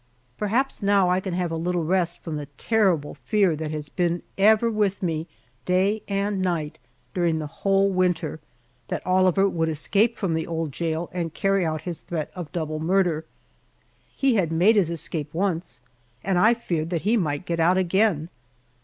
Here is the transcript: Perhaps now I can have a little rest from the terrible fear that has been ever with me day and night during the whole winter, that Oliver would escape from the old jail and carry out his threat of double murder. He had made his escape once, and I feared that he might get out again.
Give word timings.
Perhaps 0.35 0.81
now 0.81 1.11
I 1.11 1.19
can 1.19 1.35
have 1.35 1.51
a 1.51 1.55
little 1.55 1.83
rest 1.83 2.23
from 2.23 2.35
the 2.35 2.47
terrible 2.57 3.13
fear 3.23 3.55
that 3.55 3.69
has 3.69 3.87
been 3.87 4.23
ever 4.35 4.67
with 4.67 5.03
me 5.03 5.27
day 5.63 6.01
and 6.07 6.41
night 6.41 6.79
during 7.13 7.37
the 7.37 7.45
whole 7.45 7.91
winter, 7.91 8.39
that 8.87 9.05
Oliver 9.05 9.47
would 9.47 9.69
escape 9.69 10.17
from 10.17 10.33
the 10.33 10.47
old 10.47 10.71
jail 10.71 11.11
and 11.13 11.35
carry 11.35 11.63
out 11.63 11.81
his 11.83 12.01
threat 12.01 12.31
of 12.33 12.51
double 12.51 12.79
murder. 12.79 13.25
He 14.17 14.33
had 14.33 14.51
made 14.51 14.75
his 14.75 14.89
escape 14.89 15.35
once, 15.35 15.81
and 16.23 16.39
I 16.39 16.55
feared 16.55 16.89
that 16.89 17.03
he 17.03 17.15
might 17.15 17.45
get 17.45 17.59
out 17.59 17.77
again. 17.77 18.29